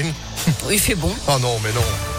Sandrine 0.00 0.12
Il 0.70 0.78
fait 0.78 0.94
bon. 0.94 1.14
Oh 1.28 1.38
non, 1.40 1.58
mais 1.62 1.72
non. 1.72 2.09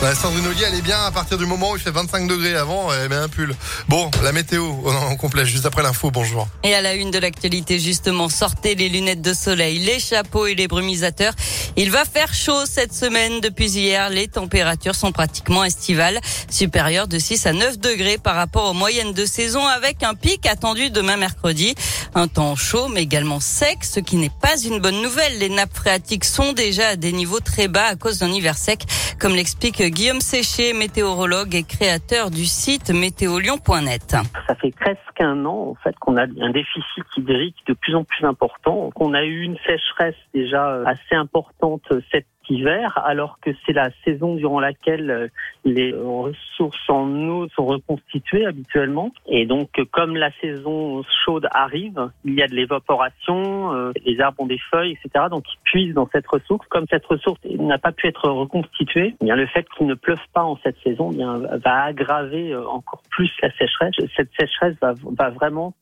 Sandrine 0.00 0.46
Ollier, 0.46 0.64
elle 0.68 0.74
est 0.76 0.82
bien 0.82 1.04
à 1.04 1.10
partir 1.10 1.36
du 1.38 1.44
moment 1.44 1.72
où 1.72 1.76
il 1.76 1.82
fait 1.82 1.90
25 1.90 2.28
degrés 2.28 2.54
avant, 2.54 2.92
elle 2.92 3.08
met 3.08 3.16
un 3.16 3.28
pull. 3.28 3.54
Bon, 3.88 4.10
la 4.22 4.32
météo, 4.32 4.64
on 4.84 5.16
complet 5.16 5.44
juste 5.44 5.66
après 5.66 5.82
l'info, 5.82 6.10
bonjour. 6.10 6.48
Et 6.62 6.72
à 6.74 6.80
la 6.80 6.94
une 6.94 7.10
de 7.10 7.18
l'actualité, 7.18 7.78
justement, 7.78 8.28
sortez 8.28 8.74
les 8.74 8.88
lunettes 8.88 9.20
de 9.20 9.34
soleil, 9.34 9.80
les 9.80 9.98
chapeaux 9.98 10.46
et 10.46 10.54
les 10.54 10.66
brumisateurs. 10.66 11.34
Il 11.76 11.90
va 11.90 12.04
faire 12.04 12.32
chaud 12.32 12.64
cette 12.64 12.94
semaine. 12.94 13.40
Depuis 13.40 13.70
hier, 13.70 14.08
les 14.08 14.28
températures 14.28 14.94
sont 14.94 15.12
pratiquement 15.12 15.64
estivales, 15.64 16.20
supérieures 16.48 17.08
de 17.08 17.18
6 17.18 17.46
à 17.46 17.52
9 17.52 17.78
degrés 17.78 18.18
par 18.18 18.36
rapport 18.36 18.70
aux 18.70 18.74
moyennes 18.74 19.12
de 19.12 19.26
saison, 19.26 19.66
avec 19.66 20.02
un 20.04 20.14
pic 20.14 20.46
attendu 20.46 20.90
demain 20.90 21.16
mercredi. 21.16 21.74
Un 22.14 22.28
temps 22.28 22.56
chaud, 22.56 22.88
mais 22.88 23.02
également 23.02 23.40
sec, 23.40 23.78
ce 23.82 24.00
qui 24.00 24.16
n'est 24.16 24.32
pas 24.40 24.58
une 24.58 24.78
bonne 24.78 25.02
nouvelle. 25.02 25.38
Les 25.38 25.50
nappes 25.50 25.74
phréatiques 25.74 26.24
sont 26.24 26.52
déjà 26.52 26.88
à 26.88 26.96
des 26.96 27.12
niveaux 27.12 27.40
très 27.40 27.68
bas 27.68 27.86
à 27.86 27.96
cause 27.96 28.18
d'un 28.18 28.32
hiver 28.32 28.56
sec, 28.56 28.84
comme 29.18 29.34
l'explique 29.34 29.80
Guillaume 29.88 30.20
Séché, 30.20 30.72
météorologue 30.72 31.54
et 31.54 31.62
créateur 31.62 32.30
du 32.30 32.44
site 32.44 32.90
météolion.net. 32.90 34.16
Ça 34.46 34.54
fait 34.54 34.74
presque 34.78 35.20
un 35.20 35.44
an 35.44 35.70
en 35.70 35.74
fait 35.82 35.96
qu'on 35.98 36.16
a 36.16 36.22
un 36.22 36.50
déficit 36.50 37.04
hydrique 37.16 37.56
de 37.66 37.74
plus 37.74 37.94
en 37.94 38.04
plus 38.04 38.24
important, 38.24 38.90
qu'on 38.94 39.14
a 39.14 39.24
eu 39.24 39.42
une 39.42 39.56
sécheresse 39.66 40.16
déjà 40.34 40.82
assez 40.86 41.14
importante 41.14 41.82
cette 42.10 42.26
hiver, 42.48 43.00
alors 43.04 43.38
que 43.40 43.50
c'est 43.64 43.72
la 43.72 43.90
saison 44.04 44.34
durant 44.34 44.60
laquelle 44.60 45.10
euh, 45.10 45.28
les 45.64 45.92
ressources 45.92 46.88
en 46.88 47.08
eau 47.28 47.48
sont 47.50 47.66
reconstituées 47.66 48.46
habituellement. 48.46 49.12
Et 49.26 49.46
donc, 49.46 49.70
comme 49.90 50.16
la 50.16 50.30
saison 50.40 51.02
chaude 51.24 51.48
arrive, 51.52 52.10
il 52.24 52.34
y 52.34 52.42
a 52.42 52.48
de 52.48 52.54
l'évaporation, 52.54 53.74
euh, 53.74 53.92
les 54.04 54.20
arbres 54.20 54.42
ont 54.42 54.46
des 54.46 54.60
feuilles, 54.70 54.92
etc. 54.92 55.26
Donc, 55.30 55.44
ils 55.52 55.60
puisent 55.64 55.94
dans 55.94 56.08
cette 56.12 56.26
ressource. 56.26 56.66
Comme 56.68 56.86
cette 56.90 57.06
ressource 57.06 57.38
n'a 57.44 57.78
pas 57.78 57.92
pu 57.92 58.06
être 58.06 58.28
reconstituée, 58.28 59.14
eh 59.20 59.24
bien 59.24 59.36
le 59.36 59.46
fait 59.46 59.66
qu'il 59.76 59.86
ne 59.86 59.94
pleuve 59.94 60.20
pas 60.32 60.42
en 60.42 60.56
cette 60.62 60.78
saison 60.82 61.10
eh 61.12 61.16
bien, 61.16 61.38
va 61.64 61.84
aggraver 61.84 62.52
euh, 62.52 62.66
encore 62.68 63.02
plus 63.10 63.30
la 63.42 63.50
sécheresse. 63.52 63.94
Cette 64.16 64.30
sécheresse 64.38 64.76
va, 64.80 64.94
va 65.16 65.30
vraiment 65.30 65.74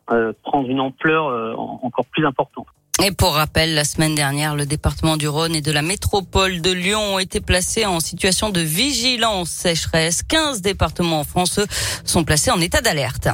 prendre 0.43 0.69
une 0.69 0.81
ampleur 0.81 1.27
encore 1.83 2.07
plus 2.07 2.25
importante. 2.27 2.67
Et 3.05 3.13
pour 3.13 3.35
rappel, 3.35 3.75
la 3.75 3.85
semaine 3.85 4.15
dernière, 4.15 4.55
le 4.55 4.65
département 4.65 5.19
du 5.19 5.29
Rhône 5.29 5.55
et 5.55 5.61
de 5.61 5.71
la 5.71 5.83
métropole 5.83 6.63
de 6.63 6.71
Lyon 6.73 7.15
ont 7.15 7.19
été 7.19 7.41
placés 7.41 7.85
en 7.85 8.01
situation 8.01 8.49
de 8.49 8.61
vigilance 8.61 9.51
sécheresse. 9.51 10.23
15 10.23 10.63
départements 10.63 11.21
en 11.21 11.25
France 11.25 11.61
sont 12.05 12.25
placés 12.25 12.51
en 12.51 12.61
état 12.61 12.81
d'alerte. 12.81 13.29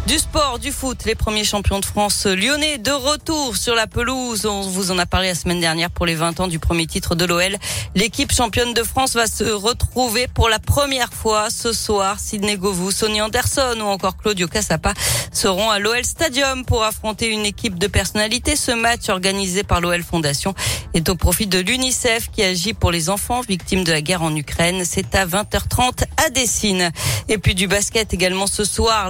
Du 0.08 0.18
sport, 0.18 0.58
du 0.58 0.72
foot, 0.72 1.06
les 1.06 1.14
premiers 1.14 1.44
champions 1.44 1.80
de 1.80 1.86
France 1.86 2.26
lyonnais 2.26 2.80
de 2.80 2.92
retour 2.92 3.56
sur 3.56 3.76
la 3.76 3.86
pelouse. 3.86 4.48
On 4.48 4.62
vous 4.62 4.90
en 4.92 4.98
a 4.98 5.06
parlé 5.06 5.28
la 5.28 5.36
semaine 5.36 5.60
dernière 5.60 5.92
pour 5.92 6.08
les 6.08 6.16
20 6.16 6.40
ans 6.40 6.48
du 6.48 6.58
premier 6.58 6.88
titre 6.88 7.14
de 7.14 7.24
l'OL. 7.24 7.56
L'équipe 7.96 8.32
championne 8.34 8.74
de 8.74 8.82
France 8.82 9.14
va 9.14 9.28
se 9.28 9.44
retrouver 9.44 10.28
pour 10.28 10.50
la 10.50 10.58
première 10.58 11.14
fois 11.14 11.50
ce 11.52 11.72
soir. 11.72 12.20
Sidney 12.20 12.58
Govou, 12.58 12.92
Sonny 12.92 13.22
Anderson 13.22 13.78
ou 13.80 13.84
encore 13.84 14.18
Claudio 14.18 14.48
Cassapa 14.48 14.94
seront 15.32 15.70
à 15.70 15.78
l'OL 15.78 16.04
Stadium 16.04 16.66
pour 16.66 16.84
affronter 16.84 17.28
une 17.28 17.46
équipe 17.46 17.78
de 17.78 17.88
personnalités. 17.88 18.56
Ce 18.56 18.72
match 18.72 19.08
organisé 19.08 19.64
par 19.64 19.82
l'OL 19.82 20.02
Fondation 20.04 20.56
est 20.96 21.10
au 21.10 21.16
profit 21.16 21.46
de 21.46 21.60
l'UNICEF 21.60 22.32
qui 22.32 22.44
agit 22.44 22.74
pour 22.74 22.92
les 22.92 23.10
enfants 23.10 23.42
victimes 23.42 23.84
de 23.84 23.92
la 23.92 24.02
guerre 24.02 24.24
en 24.24 24.36
Ukraine. 24.36 24.84
C'est 24.84 25.14
à 25.14 25.28
20h30 25.28 26.06
à 26.18 26.30
Dessine. 26.32 26.92
Et 27.30 27.38
puis 27.38 27.54
du 27.56 27.68
basket 27.68 28.14
également 28.14 28.48
ce 28.48 28.66
soir. 28.66 29.10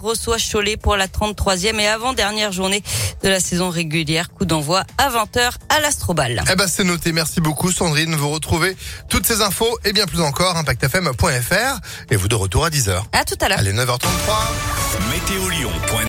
Reçoit 0.00 0.36
Cholet 0.38 0.76
pour 0.76 0.96
la 0.96 1.06
33e 1.06 1.78
et 1.78 1.86
avant-dernière 1.86 2.52
journée 2.52 2.82
de 3.22 3.28
la 3.28 3.40
saison 3.40 3.70
régulière. 3.70 4.30
Coup 4.30 4.44
d'envoi 4.44 4.84
à 4.98 5.10
20h 5.10 5.52
à 5.68 5.80
l'Astrobal. 5.80 6.42
Eh 6.50 6.56
ben, 6.56 6.66
c'est 6.68 6.84
noté. 6.84 7.12
Merci 7.12 7.40
beaucoup, 7.40 7.72
Sandrine. 7.72 8.14
Vous 8.14 8.30
retrouvez 8.30 8.76
toutes 9.08 9.26
ces 9.26 9.42
infos 9.42 9.78
et 9.84 9.92
bien 9.92 10.06
plus 10.06 10.20
encore, 10.20 10.56
impactfm.fr. 10.56 11.80
Et 12.10 12.16
vous 12.16 12.28
de 12.28 12.34
retour 12.34 12.64
à 12.64 12.70
10h. 12.70 13.02
À 13.12 13.24
tout 13.24 13.36
à 13.40 13.48
l'heure. 13.48 13.58
Allez, 13.58 13.72
9h33. 13.72 13.98
Météo 15.10 15.48